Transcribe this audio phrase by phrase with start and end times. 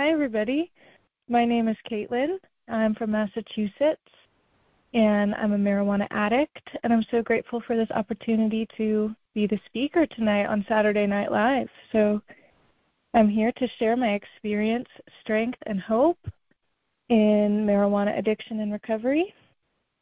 [0.00, 0.72] Hi, everybody.
[1.28, 2.38] My name is Caitlin.
[2.68, 4.00] I'm from Massachusetts,
[4.94, 6.70] and I'm a marijuana addict.
[6.82, 11.30] And I'm so grateful for this opportunity to be the speaker tonight on Saturday Night
[11.30, 11.68] Live.
[11.92, 12.22] So
[13.12, 14.88] I'm here to share my experience,
[15.20, 16.18] strength, and hope
[17.10, 19.34] in marijuana addiction and recovery.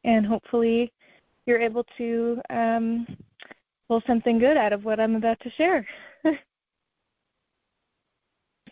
[0.05, 0.93] And hopefully,
[1.45, 3.05] you're able to um,
[3.89, 5.85] pull something good out of what I'm about to share.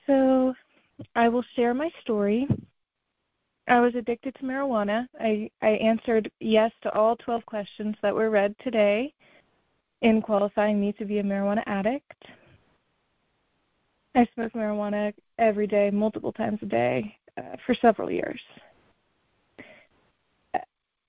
[0.06, 0.54] so,
[1.14, 2.46] I will share my story.
[3.68, 5.08] I was addicted to marijuana.
[5.20, 9.12] I, I answered yes to all 12 questions that were read today
[10.02, 12.26] in qualifying me to be a marijuana addict.
[14.14, 18.40] I smoked marijuana every day, multiple times a day, uh, for several years.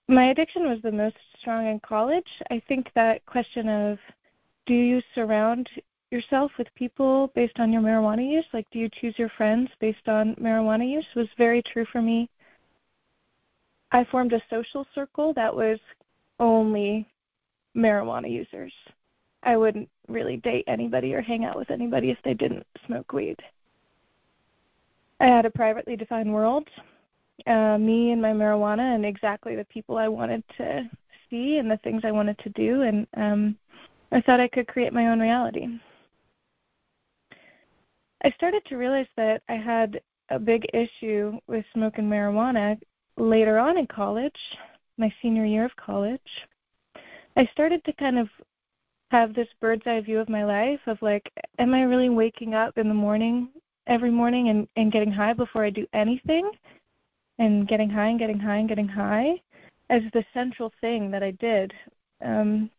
[0.09, 2.27] My addiction was the most strong in college.
[2.49, 3.99] I think that question of
[4.65, 5.69] do you surround
[6.11, 8.45] yourself with people based on your marijuana use?
[8.53, 11.05] Like, do you choose your friends based on marijuana use?
[11.15, 12.29] Was very true for me.
[13.91, 15.79] I formed a social circle that was
[16.39, 17.07] only
[17.75, 18.73] marijuana users.
[19.43, 23.39] I wouldn't really date anybody or hang out with anybody if they didn't smoke weed.
[25.19, 26.67] I had a privately defined world,
[27.47, 30.89] uh, me and my marijuana, and exactly the people I wanted to
[31.29, 33.57] see and the things I wanted to do, and um,
[34.11, 35.67] I thought I could create my own reality.
[38.23, 42.79] I started to realize that I had a big issue with smoking marijuana
[43.17, 44.39] later on in college,
[44.97, 46.47] my senior year of college.
[47.35, 48.29] I started to kind of
[49.11, 52.77] have this bird's eye view of my life of like, am I really waking up
[52.77, 53.49] in the morning
[53.85, 56.51] every morning and, and getting high before I do anything?
[57.39, 59.39] And getting high and getting high and getting high
[59.91, 61.73] as the central thing that I did.
[62.25, 62.71] Um,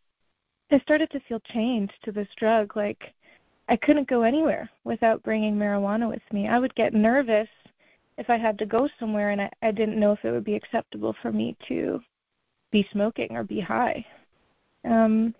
[0.69, 2.75] I started to feel chained to this drug.
[2.75, 3.13] Like
[3.69, 6.47] I couldn't go anywhere without bringing marijuana with me.
[6.47, 7.47] I would get nervous
[8.17, 10.55] if I had to go somewhere and I, I didn't know if it would be
[10.55, 12.01] acceptable for me to
[12.71, 14.03] be smoking or be high.
[14.83, 15.35] Um,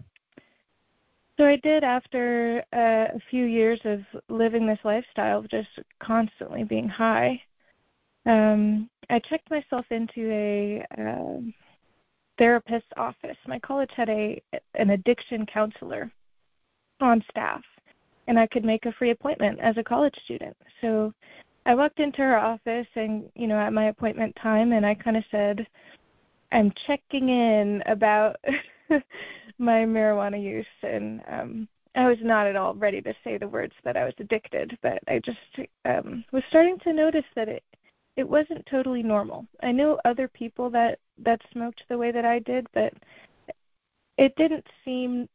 [1.38, 6.64] so I did after uh, a few years of living this lifestyle of just constantly
[6.64, 7.42] being high.
[8.26, 11.42] Um, I checked myself into a uh,
[12.38, 13.38] therapist's office.
[13.48, 14.42] My college had a
[14.76, 16.12] an addiction counselor
[17.00, 17.64] on staff,
[18.30, 20.56] and I could make a free appointment as a college student.
[20.82, 21.12] So
[21.66, 25.18] I walked into her office and, you know, at my appointment time and I kind
[25.18, 25.68] of said,
[26.52, 28.36] I'm checking in about
[29.58, 33.74] my marijuana use and um I was not at all ready to say the words
[33.84, 35.40] that I was addicted, but I just
[35.86, 37.64] um was starting to notice that it
[38.16, 39.48] it wasn't totally normal.
[39.64, 42.94] I knew other people that that smoked the way that I did, but
[44.18, 45.28] it didn't seem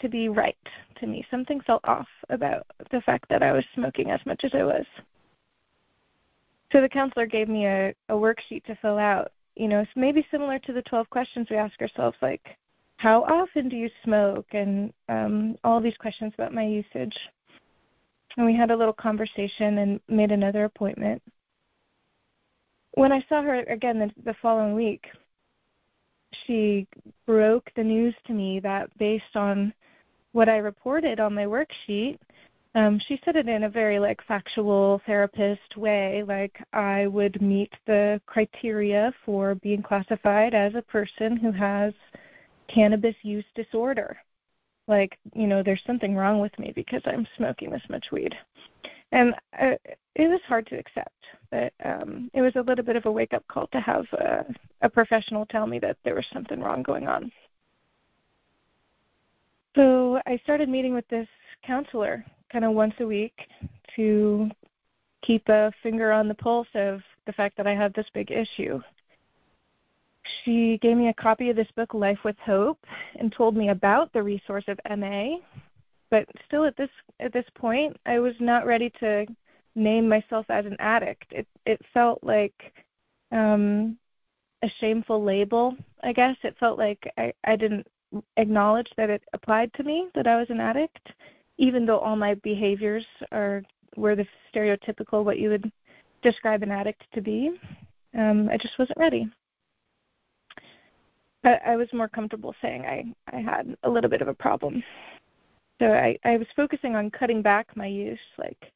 [0.00, 0.56] to be right
[1.00, 1.24] to me.
[1.30, 4.86] Something felt off about the fact that I was smoking as much as I was.
[6.72, 9.32] So the counselor gave me a, a worksheet to fill out.
[9.56, 12.56] You know, maybe similar to the 12 questions we ask ourselves, like,
[12.96, 14.46] how often do you smoke?
[14.52, 17.16] And um, all these questions about my usage.
[18.36, 21.22] And we had a little conversation and made another appointment.
[22.92, 25.06] When I saw her again the, the following week,
[26.46, 26.86] she
[27.26, 29.72] broke the news to me that based on
[30.38, 32.16] what I reported on my worksheet,
[32.76, 37.72] um, she said it in a very like factual therapist way, like I would meet
[37.86, 41.92] the criteria for being classified as a person who has
[42.68, 44.16] cannabis use disorder.
[44.86, 48.36] Like, you know, there's something wrong with me because I'm smoking this much weed.
[49.10, 49.74] And uh,
[50.14, 51.18] it was hard to accept,
[51.50, 54.44] but um, it was a little bit of a wake up call to have a,
[54.82, 57.32] a professional tell me that there was something wrong going on.
[59.78, 61.28] So I started meeting with this
[61.64, 63.46] counselor kind of once a week
[63.94, 64.50] to
[65.22, 68.80] keep a finger on the pulse of the fact that I have this big issue.
[70.42, 72.84] She gave me a copy of this book, Life with Hope,
[73.20, 75.36] and told me about the resource of MA.
[76.10, 76.90] But still, at this
[77.20, 79.26] at this point, I was not ready to
[79.76, 81.26] name myself as an addict.
[81.30, 82.72] It it felt like
[83.30, 83.96] um,
[84.62, 85.76] a shameful label.
[86.02, 87.86] I guess it felt like I I didn't
[88.36, 91.12] acknowledge that it applied to me that I was an addict,
[91.58, 93.62] even though all my behaviors are
[93.96, 95.72] were the stereotypical what you would
[96.22, 97.58] describe an addict to be.
[98.16, 99.28] Um, I just wasn't ready.
[101.44, 104.82] I, I was more comfortable saying I, I had a little bit of a problem.
[105.80, 108.18] So I, I was focusing on cutting back my use.
[108.38, 108.72] Like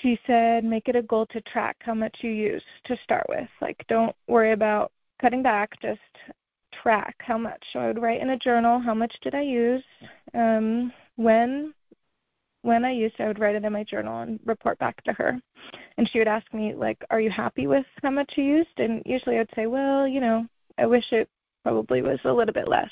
[0.00, 3.48] she said, make it a goal to track how much you use to start with.
[3.60, 6.00] Like don't worry about cutting back, just
[6.82, 7.62] track how much.
[7.72, 9.82] So I would write in a journal how much did I use,
[10.34, 11.74] um, when,
[12.62, 15.40] when I used, I would write it in my journal and report back to her.
[15.96, 18.78] And she would ask me, like, are you happy with how much you used?
[18.78, 20.46] And usually I'd say, well, you know,
[20.78, 21.28] I wish it
[21.62, 22.90] probably was a little bit less.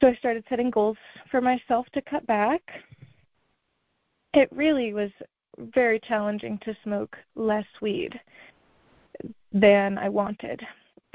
[0.00, 0.96] So I started setting goals
[1.30, 2.62] for myself to cut back.
[4.32, 5.10] It really was
[5.58, 8.20] very challenging to smoke less weed
[9.52, 10.64] than I wanted.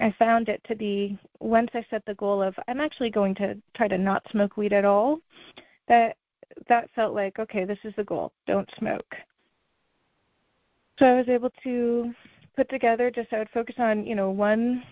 [0.04, 3.56] I found it to be once I set the goal of I'm actually going to
[3.74, 5.20] try to not smoke weed at all,
[5.88, 6.18] that
[6.68, 8.34] that felt like okay, this is the goal.
[8.46, 9.16] Don't smoke.
[11.00, 12.14] So I was able to
[12.58, 14.84] put together just I would focus on, you know, one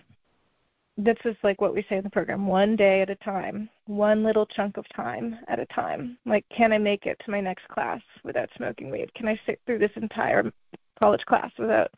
[0.96, 4.22] this is like what we say in the program, one day at a time, one
[4.22, 6.16] little chunk of time at a time.
[6.24, 9.12] Like can I make it to my next class without smoking weed?
[9.12, 10.50] Can I sit through this entire
[10.98, 11.90] college class without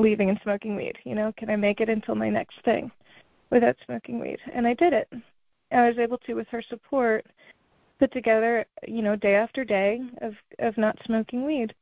[0.00, 0.98] leaving and smoking weed?
[1.04, 2.90] You know, can I make it until my next thing
[3.50, 4.38] without smoking weed?
[4.52, 5.08] And I did it.
[5.72, 7.26] I was able to, with her support,
[8.00, 11.74] put together, you know, day after day of of not smoking weed.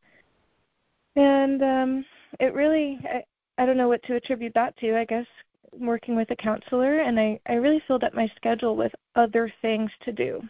[1.16, 2.04] And um
[2.40, 3.22] it really I,
[3.56, 4.98] I don't know what to attribute that to.
[4.98, 5.26] I guess
[5.72, 9.90] working with a counselor and I, I really filled up my schedule with other things
[10.00, 10.42] to do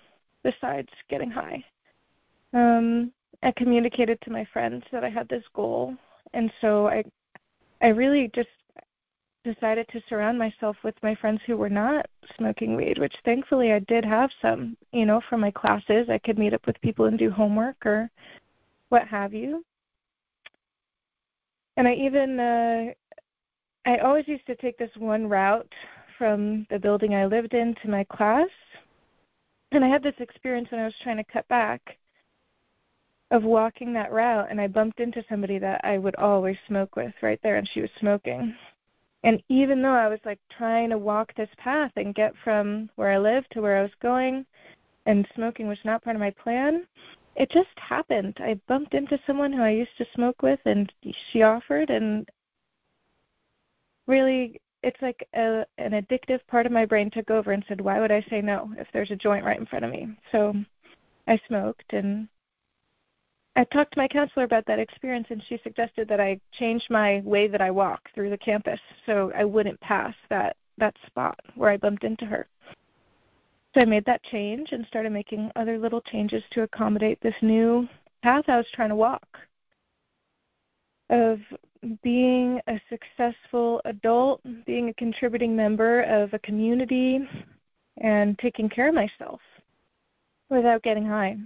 [0.43, 1.63] besides getting high.
[2.55, 3.13] Um
[3.43, 5.95] I communicated to my friends that I had this goal
[6.33, 7.05] and so I
[7.81, 8.49] I really just
[9.45, 13.79] decided to surround myself with my friends who were not smoking weed, which thankfully I
[13.81, 16.09] did have some, you know, from my classes.
[16.11, 18.11] I could meet up with people and do homework or
[18.89, 19.65] what have you.
[21.77, 22.87] And I even uh
[23.87, 25.73] I always used to take this one route
[26.19, 28.51] from the building I lived in to my class.
[29.71, 31.97] And I had this experience when I was trying to cut back
[33.31, 37.13] of walking that route and I bumped into somebody that I would always smoke with
[37.23, 38.55] right there and she was smoking.
[39.25, 43.11] And even though I was like trying to walk this path and get from where
[43.11, 44.47] I lived to where I was going
[45.07, 46.87] and smoking was not part of my plan,
[47.37, 48.39] it just happened.
[48.41, 50.93] I bumped into someone who I used to smoke with and
[51.31, 52.29] she offered and
[54.07, 58.01] really it's like a, an addictive part of my brain took over and said, "Why
[58.01, 60.55] would I say no if there's a joint right in front of me?" So
[61.27, 62.29] I smoked and
[63.59, 67.21] I talked to my counselor about that experience, and she suggested that I change my
[67.25, 71.69] way that I walk through the campus so I wouldn't pass that that spot where
[71.69, 72.47] I bumped into her.
[73.75, 77.89] So I made that change and started making other little changes to accommodate this new
[78.23, 79.27] path I was trying to walk
[81.11, 81.41] of
[82.05, 87.29] being a successful adult, being a contributing member of a community,
[87.97, 89.41] and taking care of myself
[90.49, 91.37] without getting high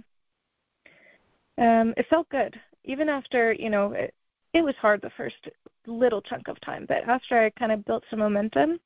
[1.57, 2.59] um, it felt good.
[2.83, 4.13] Even after, you know, it,
[4.53, 5.49] it was hard the first
[5.87, 8.79] little chunk of time, but after I kind of built some momentum,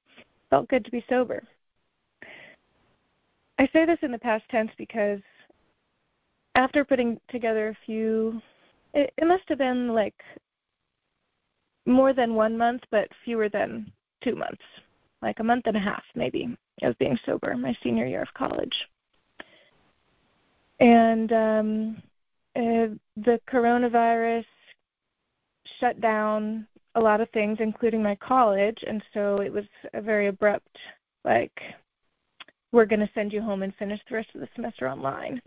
[0.50, 1.44] felt good to be sober.
[3.60, 5.20] I say this in the past tense because
[6.56, 8.42] after putting together a few,
[8.94, 10.16] it, it must have been like
[11.86, 13.92] more than one month, but fewer than
[14.22, 14.64] two months,
[15.22, 18.76] like a month and a half maybe of being sober, my senior year of college.
[20.80, 22.04] And um,
[22.58, 22.88] uh,
[23.18, 24.46] the coronavirus
[25.80, 30.28] shut down a lot of things, including my college, and so it was a very
[30.28, 30.78] abrupt,
[31.24, 31.62] like,
[32.72, 35.40] we're going to send you home and finish the rest of the semester online.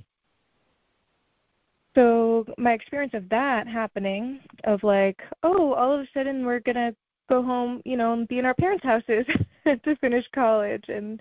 [1.96, 6.76] So my experience of that happening, of like, oh, all of a sudden we're going
[6.76, 6.94] to
[7.28, 9.26] go home, you know, and be in our parents' houses
[9.64, 11.20] to finish college, and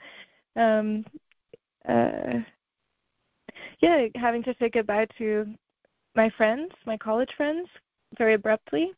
[0.56, 1.06] um,
[1.88, 2.40] uh,
[3.80, 5.48] yeah, having to say goodbye to
[6.20, 7.70] my friends, my college friends,
[8.18, 8.92] very abruptly.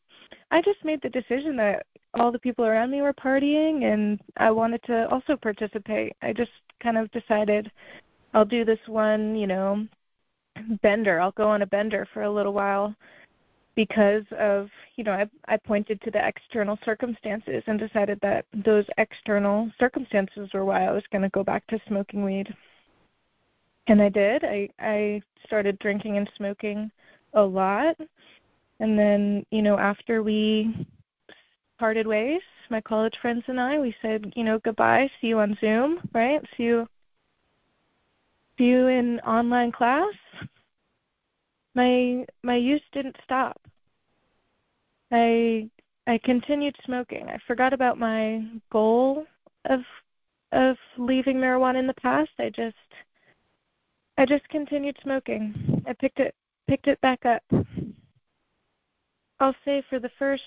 [0.50, 4.50] I just made the decision that all the people around me were partying and I
[4.50, 6.16] wanted to also participate.
[6.20, 6.50] I just
[6.82, 7.70] kind of decided
[8.34, 9.86] I'll do this one, you know,
[10.82, 11.20] bender.
[11.20, 12.92] I'll go on a bender for a little while
[13.76, 18.86] because of, you know, I I pointed to the external circumstances and decided that those
[18.98, 22.52] external circumstances were why I was going to go back to smoking weed.
[23.86, 24.42] And I did.
[24.42, 26.90] I I started drinking and smoking
[27.34, 27.96] a lot.
[28.80, 30.86] And then, you know, after we
[31.78, 35.56] parted ways, my college friends and I, we said, you know, goodbye, see you on
[35.60, 36.42] Zoom, right?
[36.56, 36.88] See you
[38.58, 40.14] see you in online class.
[41.74, 43.60] My my use didn't stop.
[45.10, 45.68] I
[46.06, 47.28] I continued smoking.
[47.28, 49.26] I forgot about my goal
[49.66, 49.80] of
[50.52, 52.30] of leaving marijuana in the past.
[52.38, 52.76] I just
[54.18, 55.82] I just continued smoking.
[55.86, 56.34] I picked it
[56.68, 57.42] picked it back up.
[59.40, 60.42] I'll say for the first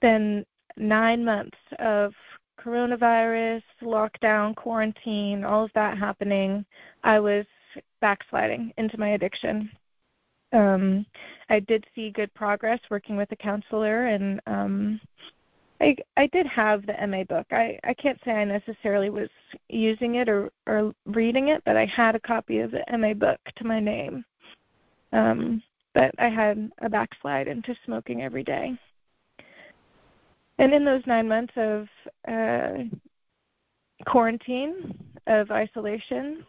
[0.00, 0.44] then
[0.76, 2.12] nine months of
[2.60, 6.64] coronavirus, lockdown, quarantine, all of that happening,
[7.02, 7.46] I was
[8.00, 9.70] backsliding into my addiction.
[10.52, 11.06] Um,
[11.48, 15.00] I did see good progress working with a counselor, and um,
[15.80, 17.46] I I did have the MA book.
[17.50, 19.30] I I can't say I necessarily was
[19.68, 23.40] using it or or reading it, but I had a copy of the MA book
[23.56, 24.24] to my name.
[25.12, 25.62] Um,
[25.94, 28.76] but I had a backslide into smoking every day.
[30.58, 31.88] And in those nine months of
[32.28, 32.84] uh,
[34.06, 36.44] quarantine, of isolation,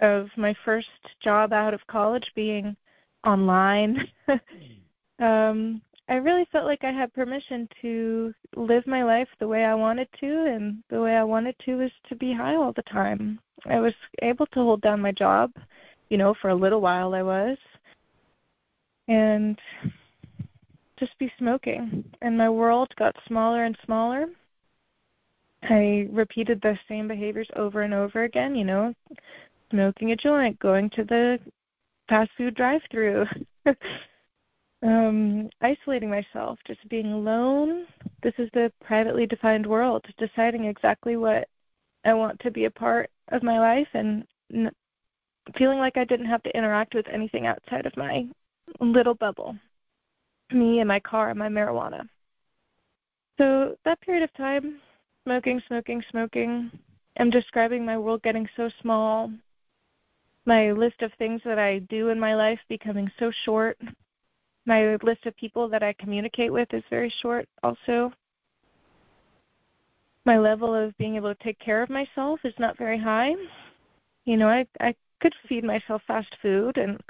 [0.00, 0.88] of my first
[1.20, 2.76] job out of college being
[3.24, 4.08] online,
[5.18, 9.74] um, I really felt like I had permission to live my life the way I
[9.74, 13.38] wanted to, and the way I wanted to was to be high all the time.
[13.66, 15.52] I was able to hold down my job,
[16.08, 17.58] you know, for a little while I was,
[19.10, 19.60] and
[20.96, 22.04] just be smoking.
[22.22, 24.26] And my world got smaller and smaller.
[25.64, 28.94] I repeated the same behaviors over and over again, you know,
[29.70, 31.40] smoking a joint, going to the
[32.08, 33.26] fast food drive through
[34.82, 37.86] um, isolating myself, just being alone.
[38.22, 41.48] This is the privately defined world, deciding exactly what
[42.04, 44.24] I want to be a part of my life and
[45.56, 48.26] feeling like I didn't have to interact with anything outside of my
[48.80, 49.56] little bubble
[50.52, 52.08] me and my car and my marijuana.
[53.38, 54.80] So that period of time,
[55.24, 56.70] smoking, smoking, smoking,
[57.18, 59.30] I'm describing my world getting so small,
[60.44, 63.78] my list of things that I do in my life becoming so short,
[64.66, 68.12] my list of people that I communicate with is very short also.
[70.26, 73.34] My level of being able to take care of myself is not very high.
[74.26, 77.00] You know, I I could feed myself fast food and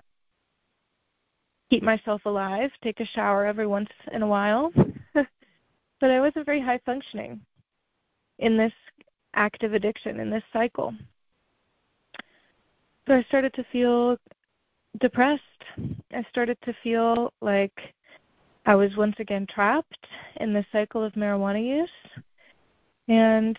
[1.70, 4.72] keep myself alive, take a shower every once in a while.
[5.14, 7.40] but I wasn't very high functioning
[8.40, 8.72] in this
[9.34, 10.92] active addiction, in this cycle.
[13.06, 14.18] So I started to feel
[14.98, 15.42] depressed.
[16.12, 17.94] I started to feel like
[18.66, 22.22] I was once again trapped in the cycle of marijuana use.
[23.08, 23.58] And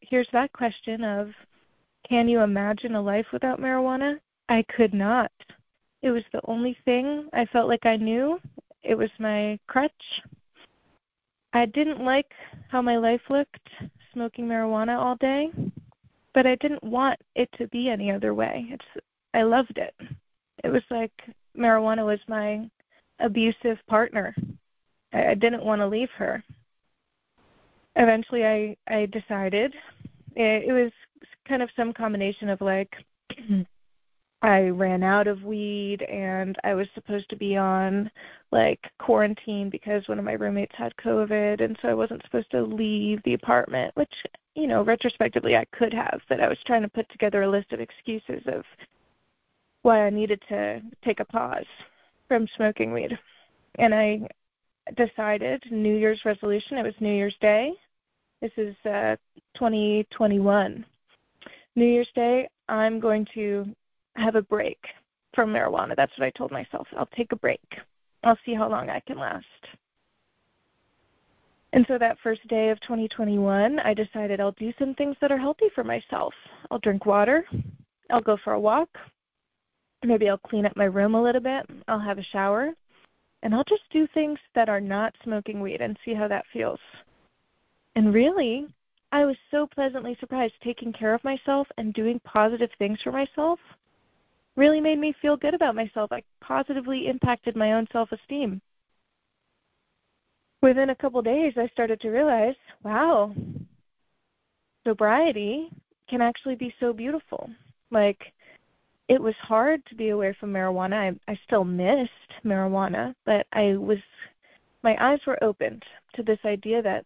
[0.00, 1.30] here's that question of
[2.08, 4.20] can you imagine a life without marijuana?
[4.48, 5.32] I could not.
[6.06, 8.40] It was the only thing I felt like I knew.
[8.84, 10.22] It was my crutch.
[11.52, 12.30] I didn't like
[12.68, 13.68] how my life looked
[14.12, 15.50] smoking marijuana all day,
[16.32, 18.68] but I didn't want it to be any other way.
[18.70, 18.84] It's
[19.34, 19.96] I loved it.
[20.62, 21.10] It was like
[21.58, 22.70] marijuana was my
[23.18, 24.32] abusive partner.
[25.12, 26.40] I, I didn't want to leave her.
[27.96, 29.74] Eventually, I I decided
[30.36, 30.92] it, it was
[31.48, 32.94] kind of some combination of like
[34.42, 38.10] I ran out of weed and I was supposed to be on
[38.52, 42.62] like quarantine because one of my roommates had COVID and so I wasn't supposed to
[42.62, 44.12] leave the apartment, which,
[44.54, 47.72] you know, retrospectively I could have, but I was trying to put together a list
[47.72, 48.64] of excuses of
[49.82, 51.64] why I needed to take a pause
[52.28, 53.18] from smoking weed.
[53.78, 54.28] And I
[54.96, 57.72] decided New Year's resolution, it was New Year's Day.
[58.42, 59.16] This is uh
[59.54, 60.84] 2021.
[61.74, 63.74] New Year's Day, I'm going to
[64.16, 64.78] have a break
[65.34, 65.94] from marijuana.
[65.94, 66.88] That's what I told myself.
[66.96, 67.78] I'll take a break.
[68.24, 69.46] I'll see how long I can last.
[71.72, 75.38] And so that first day of 2021, I decided I'll do some things that are
[75.38, 76.32] healthy for myself.
[76.70, 77.46] I'll drink water.
[78.10, 78.88] I'll go for a walk.
[80.02, 81.68] Maybe I'll clean up my room a little bit.
[81.86, 82.72] I'll have a shower.
[83.42, 86.80] And I'll just do things that are not smoking weed and see how that feels.
[87.94, 88.66] And really,
[89.12, 93.58] I was so pleasantly surprised taking care of myself and doing positive things for myself
[94.56, 96.10] really made me feel good about myself.
[96.10, 98.60] I positively impacted my own self esteem.
[100.62, 103.32] Within a couple days, I started to realize wow,
[104.84, 105.70] sobriety
[106.08, 107.50] can actually be so beautiful.
[107.90, 108.32] Like,
[109.08, 111.16] it was hard to be away from marijuana.
[111.28, 112.10] I, I still missed
[112.44, 113.98] marijuana, but I was,
[114.82, 115.84] my eyes were opened
[116.14, 117.04] to this idea that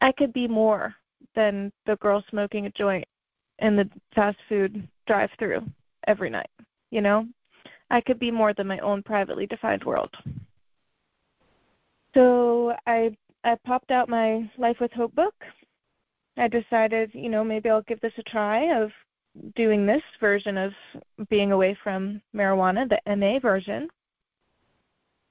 [0.00, 0.94] I could be more
[1.34, 3.06] than the girl smoking a joint
[3.60, 5.64] in the fast food drive through
[6.06, 6.50] every night,
[6.90, 7.26] you know?
[7.90, 10.14] I could be more than my own privately defined world.
[12.14, 15.34] So I I popped out my Life with Hope book.
[16.38, 18.90] I decided, you know, maybe I'll give this a try of
[19.54, 20.72] doing this version of
[21.28, 23.88] being away from marijuana, the MA version.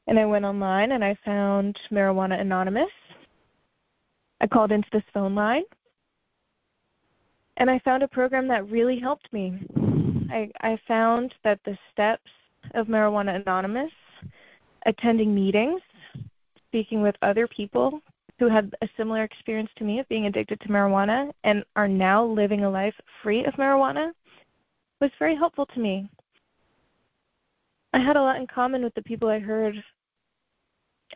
[0.08, 2.92] And I went online and I found Marijuana Anonymous.
[4.42, 5.64] I called into this phone line
[7.58, 9.60] and I found a program that really helped me.
[10.32, 12.32] I, I found that the steps
[12.74, 13.92] of Marijuana Anonymous,
[14.86, 15.82] attending meetings,
[16.68, 18.02] speaking with other people
[18.40, 22.26] who had a similar experience to me of being addicted to marijuana and are now
[22.26, 24.12] living a life free of marijuana
[25.00, 26.10] was very helpful to me.
[27.94, 29.84] I had a lot in common with the people I heard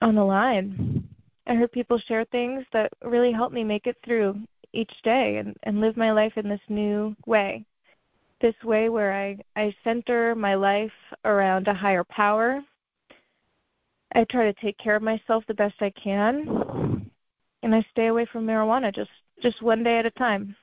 [0.02, 1.08] on the line.
[1.48, 4.40] I heard people share things that really helped me make it through
[4.74, 7.66] each day and, and live my life in this new way.
[8.40, 10.92] This way where I, I center my life
[11.26, 12.62] around a higher power.
[14.14, 17.10] I try to take care of myself the best I can.
[17.64, 19.10] And I stay away from marijuana just,
[19.42, 20.56] just one day at a time.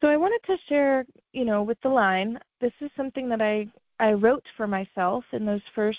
[0.00, 3.66] So I wanted to share, you know, with the line, this is something that I,
[3.98, 5.98] I wrote for myself in those first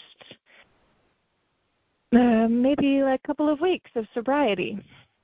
[2.14, 4.78] uh, maybe like a couple of weeks of sobriety.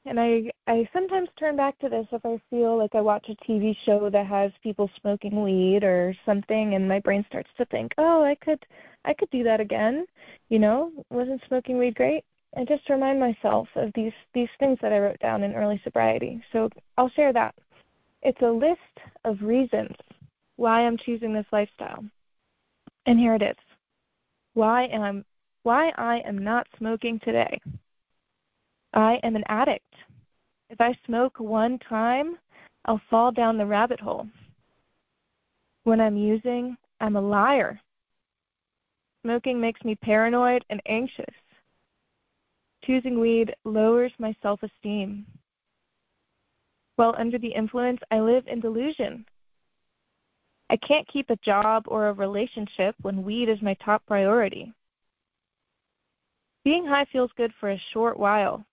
[0.07, 3.35] And I I sometimes turn back to this if I feel like I watch a
[3.35, 7.93] TV show that has people smoking weed or something and my brain starts to think,
[7.97, 8.65] "Oh, I could
[9.03, 10.05] I could do that again."
[10.47, 12.23] You know, wasn't smoking weed great?
[12.55, 16.41] I just remind myself of these these things that I wrote down in early sobriety.
[16.53, 17.55] So I'll share that.
[18.21, 18.79] It's a list
[19.25, 19.95] of reasons
[20.55, 22.05] why I'm choosing this lifestyle.
[23.05, 23.57] And here it is.
[24.53, 25.25] Why am
[25.63, 27.59] why I am not smoking today.
[28.97, 29.93] I am an addict.
[30.71, 32.39] If I smoke one time,
[32.85, 34.27] I'll fall down the rabbit hole.
[35.83, 37.79] When I'm using, I'm a liar.
[39.23, 41.35] Smoking makes me paranoid and anxious.
[42.85, 45.27] Choosing weed lowers my self esteem.
[46.95, 49.27] While under the influence, I live in delusion.
[50.71, 54.73] I can't keep a job or a relationship when weed is my top priority.
[56.65, 58.65] Being high feels good for a short while,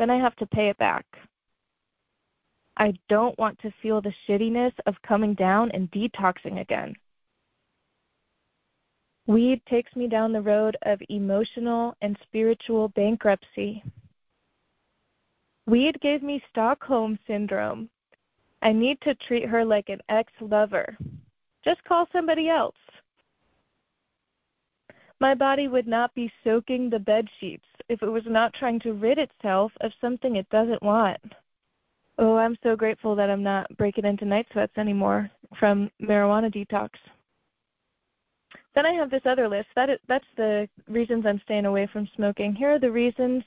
[0.00, 1.04] then I have to pay it back.
[2.78, 6.94] I don't want to feel the shittiness of coming down and detoxing again.
[9.26, 13.84] Weed takes me down the road of emotional and spiritual bankruptcy.
[15.66, 17.90] Weed gave me Stockholm syndrome.
[18.62, 20.96] I need to treat her like an ex lover.
[21.62, 22.74] Just call somebody else.
[25.20, 28.92] My body would not be soaking the bed sheets if it was not trying to
[28.92, 31.20] rid itself of something it doesn't want.
[32.18, 36.90] Oh, I'm so grateful that I'm not breaking into night sweats anymore from marijuana detox.
[38.76, 39.68] Then I have this other list.
[39.74, 42.54] That is, that's the reasons I'm staying away from smoking.
[42.54, 43.42] Here are the reasons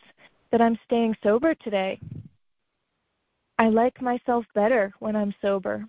[0.52, 1.98] that I'm staying sober today.
[3.58, 5.86] I like myself better when I'm sober.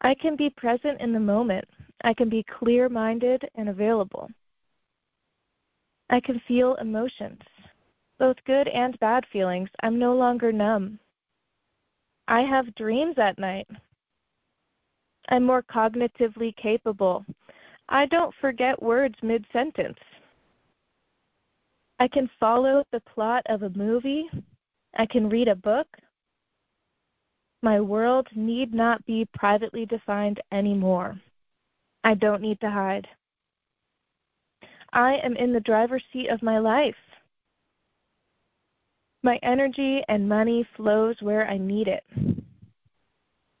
[0.00, 1.68] I can be present in the moment.
[2.02, 4.30] I can be clear minded and available.
[6.10, 7.40] I can feel emotions,
[8.18, 9.70] both good and bad feelings.
[9.84, 10.98] I'm no longer numb.
[12.26, 13.68] I have dreams at night.
[15.28, 17.24] I'm more cognitively capable.
[17.88, 19.98] I don't forget words mid sentence.
[22.00, 24.28] I can follow the plot of a movie.
[24.96, 25.86] I can read a book.
[27.62, 31.20] My world need not be privately defined anymore.
[32.02, 33.06] I don't need to hide.
[34.92, 36.96] I am in the driver's seat of my life.
[39.22, 42.04] My energy and money flows where I need it.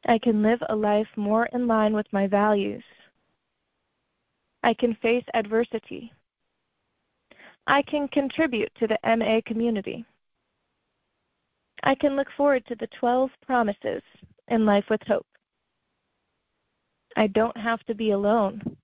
[0.06, 2.82] I can live a life more in line with my values.
[4.62, 6.12] I can face adversity.
[7.66, 10.04] I can contribute to the MA community.
[11.82, 14.02] I can look forward to the 12 promises
[14.48, 15.26] in Life with Hope.
[17.16, 18.76] I don't have to be alone.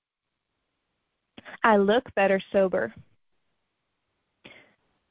[1.62, 2.94] I look better sober.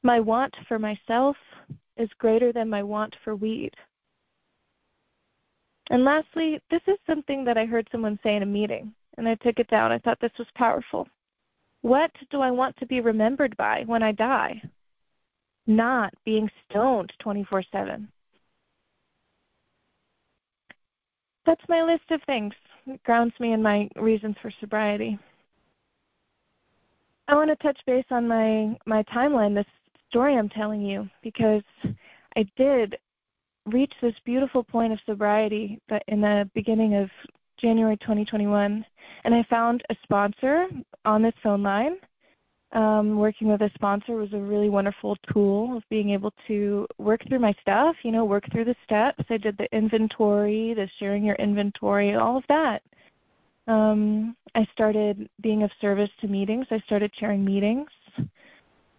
[0.02, 1.36] My want for myself
[1.96, 3.74] is greater than my want for weed.
[5.90, 9.36] And lastly, this is something that I heard someone say in a meeting, and I
[9.36, 9.92] took it down.
[9.92, 11.08] I thought this was powerful.
[11.82, 14.60] What do I want to be remembered by when I die?
[15.66, 18.08] Not being stoned 24 7.
[21.44, 22.54] That's my list of things.
[22.86, 25.18] It grounds me in my reasons for sobriety.
[27.28, 29.66] I want to touch base on my my timeline, this
[30.08, 31.62] story I'm telling you, because
[32.36, 32.98] I did
[33.66, 37.10] reach this beautiful point of sobriety but in the beginning of
[37.58, 38.84] January 2021,
[39.24, 40.68] and I found a sponsor
[41.04, 41.96] on this phone line.
[42.72, 47.22] Um, working with a sponsor was a really wonderful tool of being able to work
[47.26, 49.24] through my stuff, you know, work through the steps.
[49.30, 52.82] I did the inventory, the sharing your inventory, all of that
[53.66, 56.66] um, I started being of service to meetings.
[56.70, 57.90] I started chairing meetings,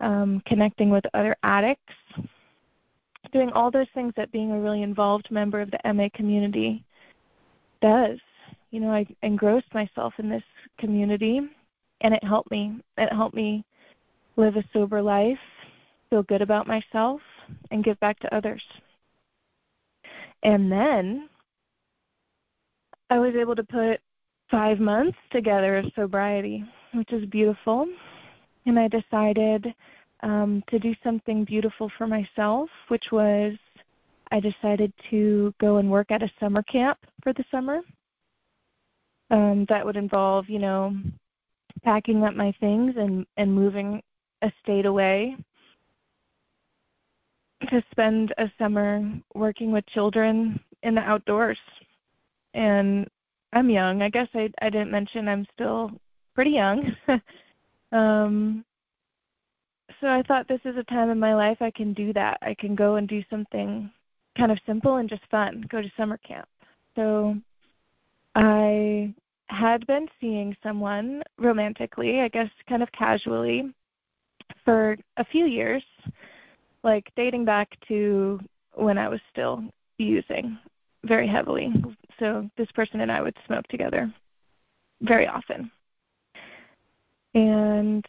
[0.01, 1.93] um, connecting with other addicts,
[3.32, 6.84] doing all those things that being a really involved member of the MA community
[7.82, 8.19] does.
[8.71, 10.43] You know, I engrossed myself in this
[10.77, 11.41] community,
[12.01, 12.82] and it helped me.
[12.97, 13.63] It helped me
[14.36, 15.39] live a sober life,
[16.10, 17.21] feel good about myself,
[17.71, 18.63] and give back to others.
[20.43, 21.30] And then
[23.10, 24.01] I was able to put
[24.49, 27.88] five months together of sobriety, which is beautiful.
[28.65, 29.73] And I decided
[30.23, 33.53] um, to do something beautiful for myself, which was
[34.31, 37.79] I decided to go and work at a summer camp for the summer.
[39.29, 40.95] Um, that would involve, you know,
[41.83, 44.01] packing up my things and, and moving
[44.41, 45.36] a state away
[47.69, 51.60] to spend a summer working with children in the outdoors.
[52.53, 53.07] And
[53.53, 54.01] I'm young.
[54.01, 55.91] I guess I I didn't mention I'm still
[56.36, 56.95] pretty young.
[57.91, 58.63] um
[60.01, 62.38] so I thought this is a time in my life I can do that.
[62.41, 63.89] I can go and do something
[64.38, 66.47] kind of simple and just fun, go to summer camp.
[66.95, 67.38] So
[68.36, 69.13] I
[69.47, 73.73] had been seeing someone romantically, I guess kind of casually,
[74.63, 75.83] for a few years,
[76.83, 78.39] like dating back to
[78.73, 79.63] when I was still
[79.97, 80.57] using
[81.03, 81.73] very heavily.
[82.19, 84.12] So this person and I would smoke together
[85.01, 85.71] very often.
[87.33, 88.05] And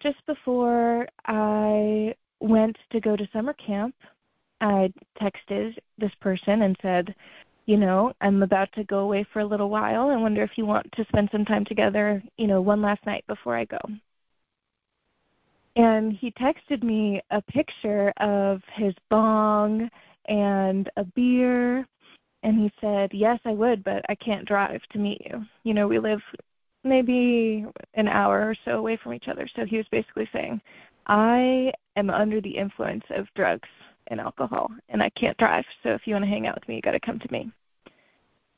[0.00, 3.94] just before I went to go to summer camp,
[4.60, 7.14] I texted this person and said,
[7.66, 10.08] you know, I'm about to go away for a little while.
[10.08, 13.24] I wonder if you want to spend some time together, you know, one last night
[13.26, 13.78] before I go.
[15.74, 19.90] And he texted me a picture of his bong
[20.28, 21.86] and a beer.
[22.42, 25.44] And he said, Yes, I would, but I can't drive to meet you.
[25.64, 26.22] You know, we live
[26.84, 29.48] maybe an hour or so away from each other.
[29.54, 30.60] So he was basically saying,
[31.06, 33.68] I am under the influence of drugs
[34.08, 35.64] and alcohol, and I can't drive.
[35.82, 37.50] So if you want to hang out with me, you got to come to me.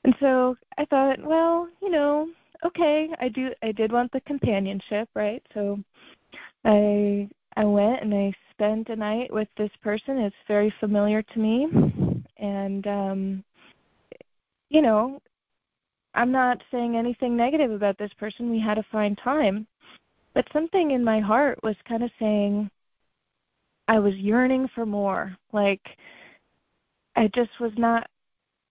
[0.05, 2.29] And so I thought, well, you know,
[2.65, 3.53] okay, I do.
[3.63, 5.43] I did want the companionship, right?
[5.55, 5.79] So
[6.65, 7.29] I
[7.59, 10.17] I went and I spent a night with this person.
[10.19, 11.67] It's very familiar to me,
[12.37, 13.45] and um,
[14.71, 15.21] you know,
[16.15, 18.49] I'm not saying anything negative about this person.
[18.49, 19.67] We had a fine time,
[20.35, 22.71] but something in my heart was kind of saying,
[23.89, 25.37] I was yearning for more.
[25.53, 25.97] Like
[27.17, 28.09] I just was not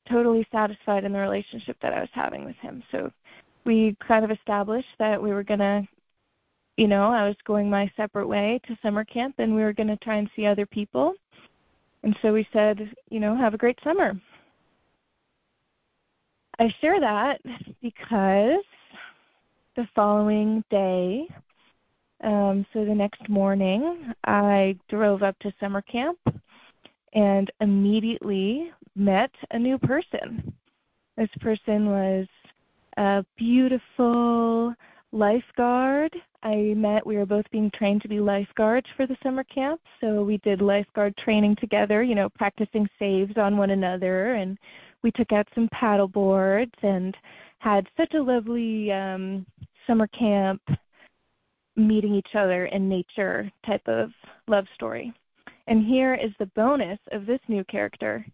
[0.09, 2.81] totally satisfied in the relationship that I was having with him.
[2.93, 3.11] So
[3.65, 5.85] we kind of established that we were going to
[6.77, 9.87] you know, I was going my separate way to summer camp and we were going
[9.87, 11.15] to try and see other people.
[12.03, 14.13] And so we said, you know, have a great summer.
[16.59, 17.41] I share that
[17.81, 18.63] because
[19.75, 21.27] the following day
[22.23, 26.17] um, so the next morning, I drove up to summer camp
[27.13, 30.51] and immediately met a new person.
[31.15, 32.27] This person was
[32.97, 34.73] a beautiful
[35.11, 36.15] lifeguard.
[36.47, 39.81] I met, we were both being trained to be lifeguards for the summer camp.
[39.99, 44.35] So we did lifeguard training together, you know, practicing saves on one another.
[44.35, 44.57] And
[45.03, 47.17] we took out some paddle boards and
[47.59, 49.45] had such a lovely um,
[49.85, 50.61] summer camp
[51.75, 54.11] meeting each other in nature type of
[54.47, 55.13] love story.
[55.67, 58.25] And here is the bonus of this new character.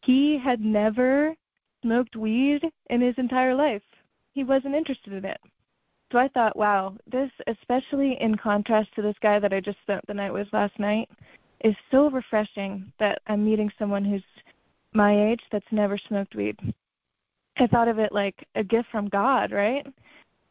[0.00, 1.36] He had never
[1.80, 3.84] smoked weed in his entire life.
[4.32, 5.40] He wasn't interested in it.
[6.12, 10.06] So I thought, wow, this, especially in contrast to this guy that I just spent
[10.06, 11.08] the night with last night,
[11.64, 14.22] is so refreshing that I'm meeting someone who's
[14.92, 16.58] my age that's never smoked weed.
[17.56, 19.86] I thought of it like a gift from God, right?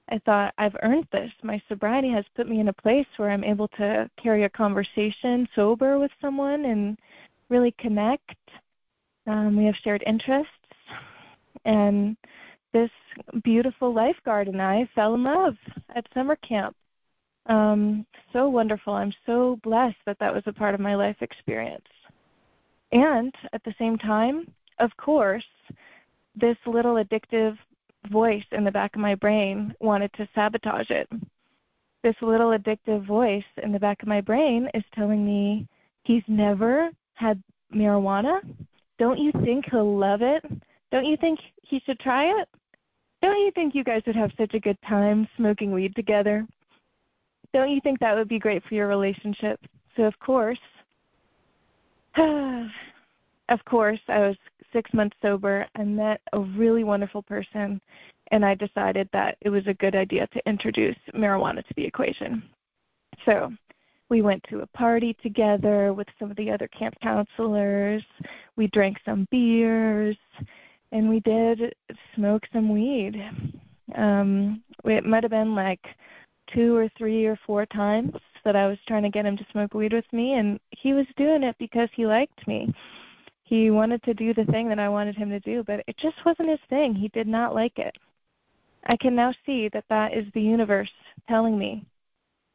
[0.10, 1.32] I thought, I've earned this.
[1.44, 5.48] My sobriety has put me in a place where I'm able to carry a conversation
[5.56, 6.98] sober with someone and
[7.50, 8.36] really connect.
[9.28, 10.52] Um, we have shared interests.
[11.66, 12.18] And
[12.74, 12.92] this
[13.44, 15.56] beautiful lifeguard and I fell in love
[15.96, 16.76] at summer camp.
[17.48, 18.94] Um, so wonderful.
[18.94, 21.88] I'm so blessed that that was a part of my life experience.
[22.92, 25.46] And at the same time, of course,
[26.36, 27.58] this little addictive
[28.10, 31.10] voice in the back of my brain wanted to sabotage it.
[32.04, 35.68] This little addictive voice in the back of my brain is telling me
[36.04, 37.42] he's never had
[37.74, 38.42] marijuana.
[38.98, 40.44] Don't you think he'll love it?
[40.92, 42.50] Don't you think he should try it?
[43.22, 46.48] Don't you think you guys would have such a good time smoking weed together?
[47.54, 49.60] Don't you think that would be great for your relationship?
[49.96, 50.60] So, of course,
[52.18, 54.38] of course, I was
[54.74, 55.68] six months sober.
[55.76, 57.82] I met a really wonderful person,
[58.32, 62.44] and I decided that it was a good idea to introduce marijuana to the equation.
[63.26, 63.52] So
[64.10, 68.04] we went to a party together with some of the other camp counselors.
[68.56, 70.18] We drank some beers,
[70.92, 71.74] and we did
[72.16, 73.22] smoke some weed.
[73.96, 75.86] Um, it might have been like
[76.54, 79.74] two or three or four times that I was trying to get him to smoke
[79.74, 82.74] weed with me, and he was doing it because he liked me
[83.52, 86.16] he wanted to do the thing that I wanted him to do, but it just
[86.26, 86.96] wasn't his thing.
[86.96, 87.98] He did not like it.
[88.86, 90.90] I can now see that that is the universe
[91.28, 91.86] telling me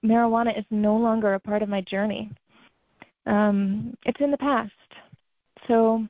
[0.02, 2.30] marijuana is no longer a part of my journey.
[3.26, 4.72] Um, it's in the past.
[5.68, 6.06] So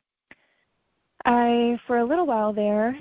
[1.26, 2.96] I, for a little while there,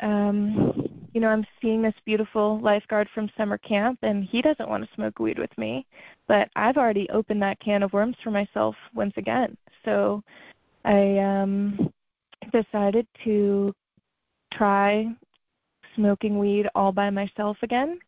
[0.00, 4.86] um, you know, I'm seeing this beautiful lifeguard from summer camp, and he doesn't want
[4.86, 5.86] to smoke weed with me,
[6.28, 9.56] but I've already opened that can of worms for myself once again.
[9.86, 10.22] So
[10.84, 11.90] I um,
[12.52, 13.74] decided to
[14.52, 15.10] try
[15.94, 17.98] smoking weed all by myself again.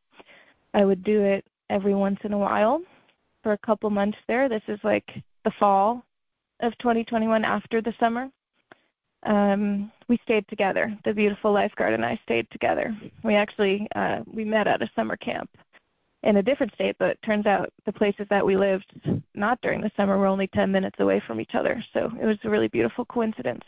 [0.75, 2.83] I would do it every once in a while
[3.43, 4.49] for a couple months there.
[4.49, 6.05] This is like the fall
[6.61, 8.29] of 2021 after the summer.
[9.25, 10.97] Um, we stayed together.
[11.05, 12.95] The beautiful lifeguard and I stayed together.
[13.23, 15.51] We actually uh, we met at a summer camp
[16.23, 18.93] in a different state, but turns out the places that we lived
[19.35, 21.83] not during the summer were only 10 minutes away from each other.
[21.93, 23.65] So it was a really beautiful coincidence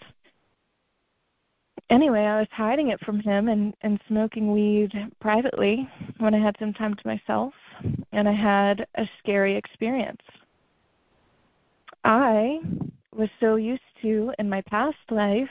[1.90, 5.88] anyway, I was hiding it from him and and smoking weed privately
[6.19, 7.55] when I had some time to myself,
[8.12, 10.23] and I had a scary experience.
[12.05, 12.61] I
[13.14, 15.48] was so used to in my past life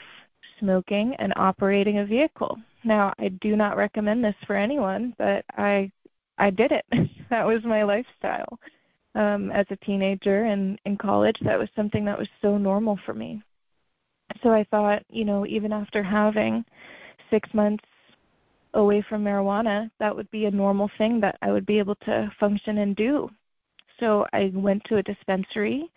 [0.58, 2.58] smoking and operating a vehicle.
[2.84, 5.90] Now, I do not recommend this for anyone, but I
[6.38, 6.84] I did it.
[7.30, 8.58] that was my lifestyle.
[9.14, 13.14] Um as a teenager and in college, that was something that was so normal for
[13.14, 13.42] me
[14.42, 16.64] so I thought, you know, even after having
[17.30, 17.84] six months
[18.74, 22.30] away from marijuana, that would be a normal thing that I would be able to
[22.38, 23.30] function and do.
[23.98, 25.90] So I went to a dispensary,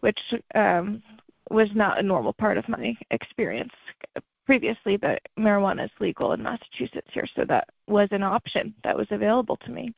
[0.00, 0.18] which
[0.54, 1.02] um,
[1.50, 3.72] was not a normal part of my experience
[4.44, 9.08] previously, but marijuana is legal in Massachusetts here, so that was an option that was
[9.10, 9.92] available to me.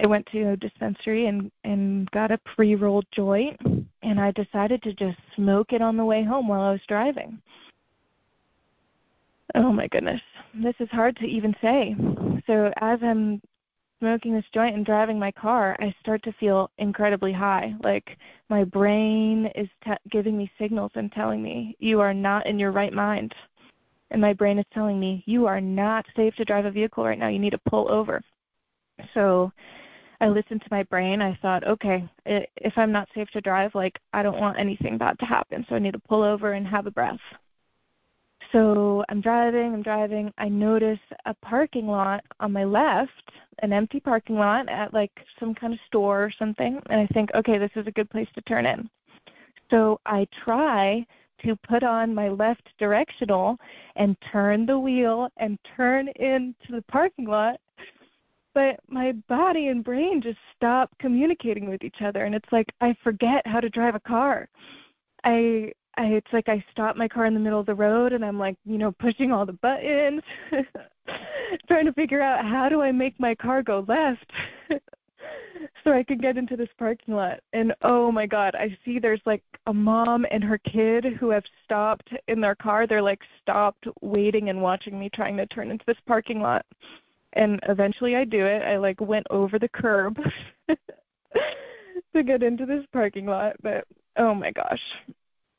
[0.00, 3.60] I went to a dispensary and and got a pre-rolled joint
[4.02, 7.40] and I decided to just smoke it on the way home while I was driving.
[9.54, 10.20] Oh my goodness.
[10.54, 11.94] This is hard to even say.
[12.46, 13.40] So as I'm
[14.02, 17.76] smoking this joint and driving my car, I start to feel incredibly high.
[17.84, 18.18] Like
[18.50, 22.72] my brain is t- giving me signals and telling me you are not in your
[22.72, 23.32] right mind.
[24.10, 27.18] And my brain is telling me you are not safe to drive a vehicle right
[27.18, 27.28] now.
[27.28, 28.20] You need to pull over.
[29.14, 29.52] So
[30.20, 31.22] I listened to my brain.
[31.22, 35.16] I thought, okay, if I'm not safe to drive, like I don't want anything bad
[35.20, 37.20] to happen, so I need to pull over and have a breath.
[38.52, 40.32] So I'm driving, I'm driving.
[40.36, 45.54] I notice a parking lot on my left, an empty parking lot at like some
[45.54, 48.42] kind of store or something, and I think, okay, this is a good place to
[48.42, 48.88] turn in.
[49.70, 51.06] So I try
[51.44, 53.58] to put on my left directional
[53.96, 57.58] and turn the wheel and turn into the parking lot
[58.54, 62.94] but my body and brain just stop communicating with each other and it's like i
[63.02, 64.48] forget how to drive a car
[65.24, 68.24] i I, it's like I stop my car in the middle of the road and
[68.24, 70.22] I'm like, you know, pushing all the buttons,
[71.68, 74.32] trying to figure out how do I make my car go left
[75.84, 77.40] so I can get into this parking lot.
[77.52, 81.44] And oh my god, I see there's like a mom and her kid who have
[81.64, 82.86] stopped in their car.
[82.86, 86.64] They're like stopped waiting and watching me trying to turn into this parking lot
[87.34, 88.62] and eventually I do it.
[88.62, 90.18] I like went over the curb
[90.68, 93.84] to get into this parking lot, but
[94.16, 94.82] oh my gosh.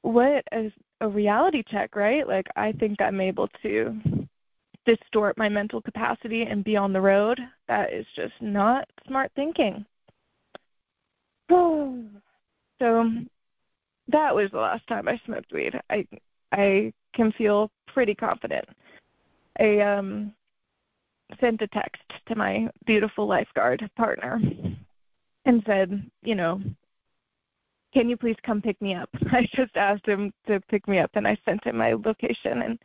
[0.03, 2.27] What a, a reality check, right?
[2.27, 4.27] Like I think I'm able to
[4.85, 7.39] distort my mental capacity and be on the road.
[7.67, 9.85] That is just not smart thinking.
[11.49, 12.11] so
[14.07, 15.79] that was the last time I smoked weed.
[15.89, 16.05] I
[16.51, 18.67] I can feel pretty confident.
[19.59, 20.33] I um
[21.39, 24.41] sent a text to my beautiful lifeguard partner
[25.45, 26.61] and said, you know,
[27.93, 29.09] can you please come pick me up?
[29.31, 32.79] I just asked him to pick me up and I sent him my location and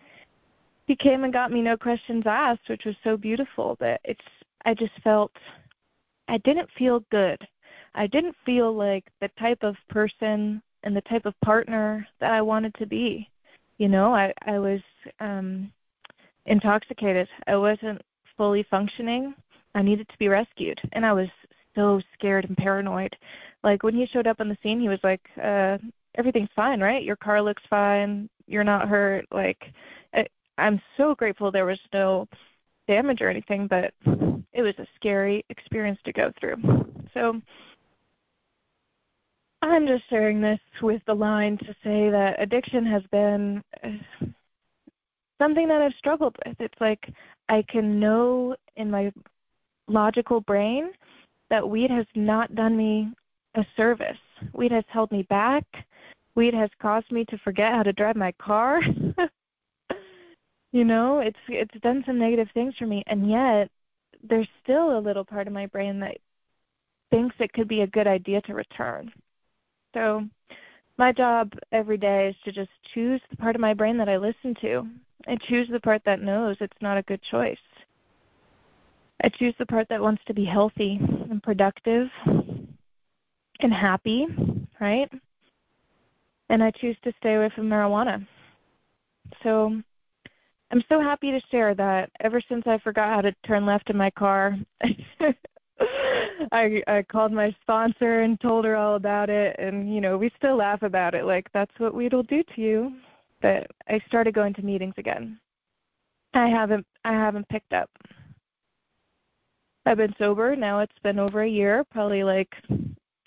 [0.86, 4.24] he came and got me no questions asked, which was so beautiful, but it's
[4.64, 5.32] I just felt
[6.28, 7.38] I didn't feel good.
[7.94, 12.40] I didn't feel like the type of person and the type of partner that I
[12.40, 13.28] wanted to be.
[13.78, 14.80] You know, I I was
[15.20, 15.70] um
[16.46, 17.28] intoxicated.
[17.46, 18.00] I wasn't
[18.38, 19.34] fully functioning,
[19.74, 20.80] I needed to be rescued.
[20.92, 21.28] And I was
[21.78, 23.16] so scared and paranoid.
[23.62, 25.78] Like when he showed up on the scene, he was like, uh,
[26.16, 27.04] everything's fine, right?
[27.04, 28.28] Your car looks fine.
[28.46, 29.26] You're not hurt.
[29.30, 29.72] Like,
[30.58, 32.26] I'm so grateful there was no
[32.88, 33.94] damage or anything, but
[34.52, 36.56] it was a scary experience to go through.
[37.14, 37.40] So
[39.62, 43.62] I'm just sharing this with the line to say that addiction has been
[45.40, 46.56] something that I've struggled with.
[46.58, 47.08] It's like
[47.48, 49.12] I can know in my
[49.86, 50.90] logical brain
[51.50, 53.12] that weed has not done me
[53.54, 54.18] a service.
[54.52, 55.64] Weed has held me back.
[56.34, 58.80] weed has caused me to forget how to drive my car.
[60.72, 63.70] you know, it's it's done some negative things for me and yet
[64.22, 66.18] there's still a little part of my brain that
[67.10, 69.10] thinks it could be a good idea to return.
[69.94, 70.24] So
[70.98, 74.16] my job every day is to just choose the part of my brain that I
[74.16, 74.86] listen to
[75.26, 77.58] and choose the part that knows it's not a good choice.
[79.22, 81.00] I choose the part that wants to be healthy
[81.30, 82.08] and productive
[83.60, 84.26] and happy,
[84.80, 85.10] right?
[86.48, 88.26] And I choose to stay away from marijuana.
[89.42, 89.80] So
[90.70, 93.96] I'm so happy to share that ever since I forgot how to turn left in
[93.96, 94.56] my car,
[96.52, 100.30] I I called my sponsor and told her all about it and you know, we
[100.36, 102.92] still laugh about it like that's what weed will do to you.
[103.40, 105.38] But I started going to meetings again.
[106.34, 107.90] I haven't I haven't picked up.
[109.88, 112.54] I've been sober now it's been over a year, probably like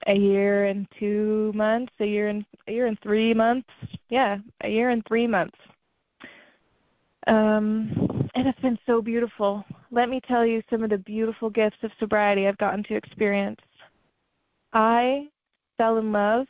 [0.06, 3.68] a year and 2 months, a year and a year and 3 months.
[4.10, 5.58] Yeah, a year and 3 months.
[7.26, 9.66] Um and it's been so beautiful.
[9.90, 13.62] Let me tell you some of the beautiful gifts of sobriety I've gotten to experience.
[14.72, 15.30] I
[15.80, 16.46] fell in love.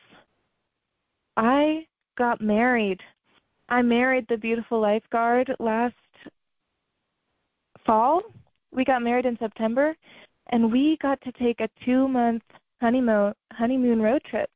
[1.37, 3.01] I got married.
[3.69, 5.95] I married the beautiful lifeguard last
[7.85, 8.23] fall.
[8.73, 9.95] We got married in September,
[10.47, 12.43] and we got to take a two month
[12.79, 14.49] honeymoon honeymoon road trip.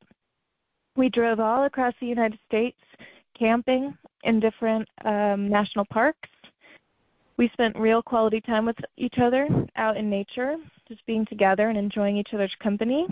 [0.96, 2.78] We drove all across the United States,
[3.38, 6.28] camping in different um, national parks
[7.36, 10.56] we spent real quality time with each other out in nature,
[10.88, 13.06] just being together and enjoying each other's company.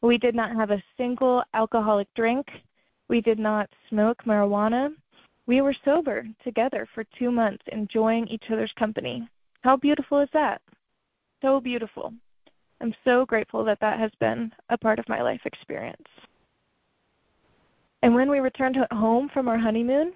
[0.00, 2.46] We did not have a single alcoholic drink.
[3.08, 4.94] We did not smoke marijuana.
[5.46, 9.28] We were sober together for two months, enjoying each other's company.
[9.62, 10.60] How beautiful is that?
[11.42, 12.12] So beautiful.
[12.80, 16.06] I'm so grateful that that has been a part of my life experience.
[18.02, 20.12] And when we returned home from our honeymoon,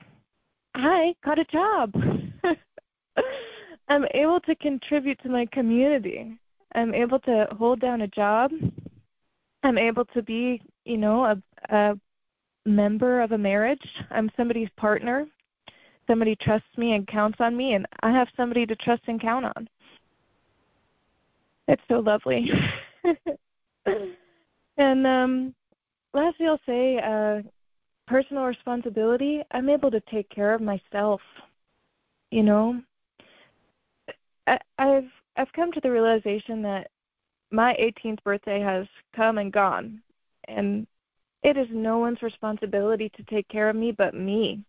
[0.74, 1.92] I got a job.
[3.88, 6.38] I'm able to contribute to my community.
[6.74, 8.52] I'm able to hold down a job.
[9.64, 11.98] I'm able to be, you know, a, a
[12.64, 13.86] member of a marriage.
[14.10, 15.26] I'm somebody's partner.
[16.06, 19.44] Somebody trusts me and counts on me, and I have somebody to trust and count
[19.44, 19.68] on.
[21.68, 22.50] It's so lovely.
[24.76, 25.54] and um,
[26.12, 27.42] lastly, I'll say uh,
[28.06, 29.42] personal responsibility.
[29.52, 31.20] I'm able to take care of myself.
[32.30, 32.82] You know,
[34.46, 36.90] I, I've I've come to the realization that
[37.50, 40.02] my 18th birthday has come and gone,
[40.48, 40.86] and
[41.42, 44.64] it is no one's responsibility to take care of me but me.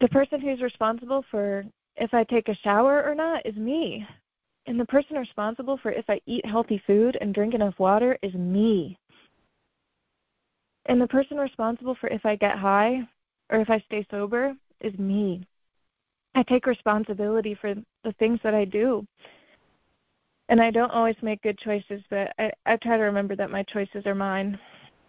[0.00, 1.64] The person who's responsible for
[1.96, 4.06] if I take a shower or not is me.
[4.66, 8.34] And the person responsible for if I eat healthy food and drink enough water is
[8.34, 8.98] me.
[10.86, 13.06] And the person responsible for if I get high
[13.50, 15.46] or if I stay sober is me.
[16.34, 19.06] I take responsibility for the things that I do.
[20.48, 23.62] And I don't always make good choices, but I, I try to remember that my
[23.64, 24.58] choices are mine.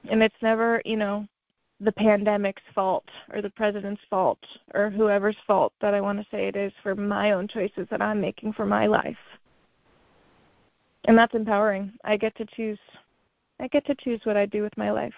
[0.10, 1.28] And it's never, you know,
[1.82, 4.40] the pandemic's fault or the president's fault
[4.76, 8.02] or whoever's fault that I want to say it is for my own choices that
[8.02, 9.18] I'm making for my life.
[11.06, 11.92] And that's empowering.
[12.04, 12.80] I get to choose
[13.60, 15.14] I get to choose what I do with my life.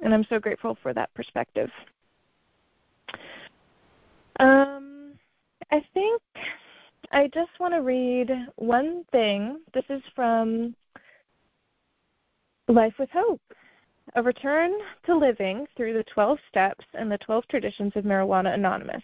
[0.00, 1.70] And I'm so grateful for that perspective.
[4.40, 5.12] Um
[5.70, 6.20] I think
[7.12, 9.60] I just want to read one thing.
[9.72, 10.74] This is from
[12.66, 13.40] Life with Hope
[14.14, 14.72] A Return
[15.04, 19.02] to Living Through the 12 Steps and the 12 Traditions of Marijuana Anonymous.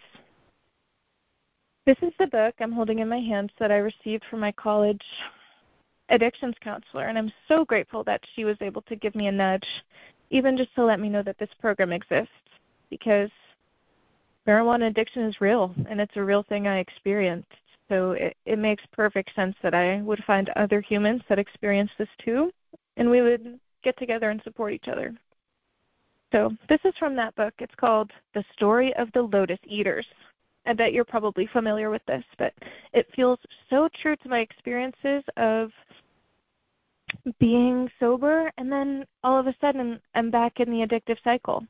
[1.85, 5.03] This is the book I'm holding in my hands that I received from my college
[6.09, 9.67] addictions counselor, and I'm so grateful that she was able to give me a nudge,
[10.31, 12.31] even just to let me know that this program exists,
[12.89, 13.29] because
[14.47, 17.51] marijuana addiction is real and it's a real thing I experienced.
[17.89, 22.09] So it, it makes perfect sense that I would find other humans that experience this
[22.17, 22.51] too,
[22.97, 25.13] and we would get together and support each other.
[26.33, 27.53] So this is from that book.
[27.59, 30.05] It's called The Story of the Lotus Eaters.
[30.65, 32.53] I bet you're probably familiar with this, but
[32.91, 35.71] it feels so true to my experiences of
[37.39, 41.63] being sober and then all of a sudden I'm back in the addictive cycle.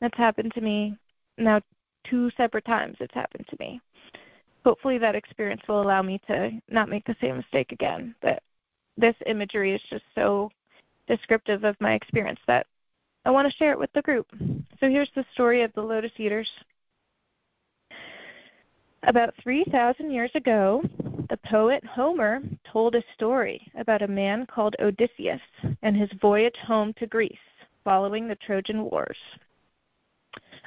[0.00, 0.96] That's happened to me
[1.38, 1.60] now
[2.04, 3.80] two separate times it's happened to me.
[4.64, 8.14] Hopefully that experience will allow me to not make the same mistake again.
[8.20, 8.42] But
[8.96, 10.50] this imagery is just so
[11.10, 12.66] descriptive of my experience that
[13.24, 14.28] I want to share it with the group.
[14.78, 16.48] So here's the story of the lotus eaters.
[19.02, 20.82] About 3,000 years ago,
[21.28, 22.40] the poet Homer
[22.70, 25.40] told a story about a man called Odysseus
[25.82, 27.38] and his voyage home to Greece
[27.82, 29.18] following the Trojan Wars.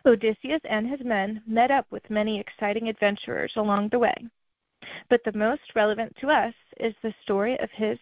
[0.05, 4.15] Odysseus and his men met up with many exciting adventurers along the way.
[5.09, 7.97] But the most relevant to us is the story of his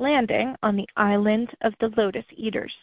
[0.00, 2.74] landing on the island of the Lotus Eaters.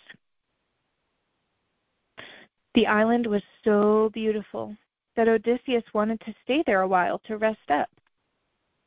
[2.75, 4.77] The island was so beautiful
[5.15, 7.89] that Odysseus wanted to stay there a while to rest up.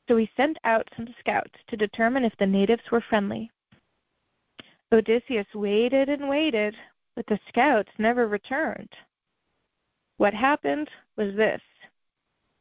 [0.09, 3.51] So he sent out some scouts to determine if the natives were friendly.
[4.93, 6.77] Odysseus waited and waited,
[7.17, 8.91] but the scouts never returned.
[10.19, 11.63] What happened was this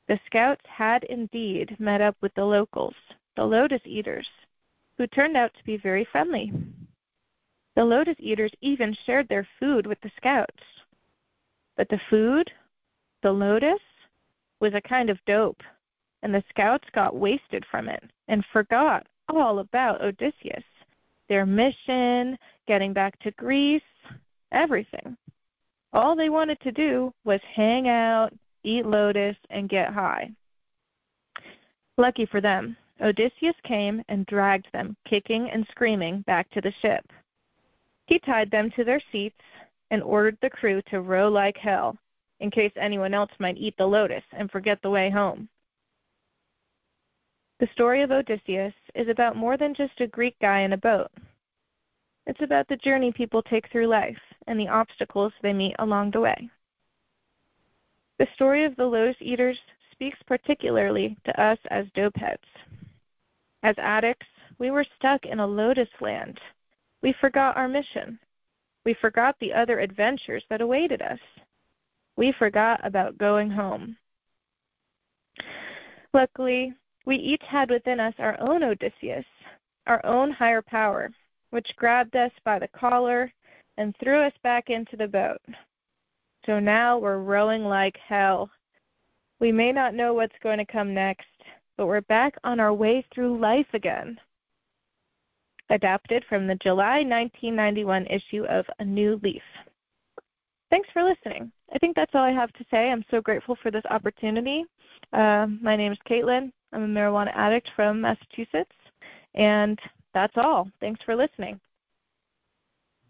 [0.08, 2.96] the scouts had indeed met up with the locals,
[3.36, 4.28] the lotus eaters,
[5.00, 6.52] who turned out to be very friendly.
[7.76, 10.62] The lotus eaters even shared their food with the scouts.
[11.78, 12.52] But the food,
[13.24, 13.80] the lotus,
[14.60, 15.64] was a kind of dope,
[16.22, 20.66] and the scouts got wasted from it and forgot all about Odysseus,
[21.30, 22.38] their mission,
[22.68, 23.82] getting back to Greece,
[24.52, 25.16] everything.
[25.94, 28.34] All they wanted to do was hang out,
[28.64, 30.30] eat lotus, and get high.
[31.98, 37.06] Lucky for them, Odysseus came and dragged them, kicking and screaming, back to the ship.
[38.08, 39.42] He tied them to their seats
[39.92, 41.98] and ordered the crew to row like hell,
[42.40, 45.48] in case anyone else might eat the lotus and forget the way home.
[47.60, 51.12] The story of Odysseus is about more than just a Greek guy in a boat.
[52.26, 56.22] It's about the journey people take through life and the obstacles they meet along the
[56.22, 56.50] way.
[58.18, 59.60] The story of the lotus eaters
[59.92, 62.38] speaks particularly to us as dopeheads.
[63.64, 66.40] As addicts, we were stuck in a lotus land.
[67.02, 68.20] We forgot our mission.
[68.86, 71.20] We forgot the other adventures that awaited us.
[72.16, 73.98] We forgot about going home.
[76.14, 76.74] Luckily,
[77.06, 79.26] we each had within us our own Odysseus,
[79.88, 81.12] our own higher power,
[81.52, 83.32] which grabbed us by the collar
[83.78, 85.42] and threw us back into the boat.
[86.46, 88.50] So now we're rowing like hell.
[89.40, 91.28] We may not know what's going to come next,
[91.80, 94.20] but we're back on our way through life again.
[95.70, 99.42] Adapted from the July 1991 issue of A New Leaf.
[100.70, 101.54] Thanks for listening.
[101.74, 102.92] I think that's all I have to say.
[102.92, 104.66] I'm so grateful for this opportunity.
[105.14, 106.52] Uh, my name is Caitlin.
[106.74, 108.76] I'm a marijuana addict from Massachusetts,
[109.36, 109.80] and
[110.14, 110.70] that's all.
[110.82, 111.62] Thanks for listening.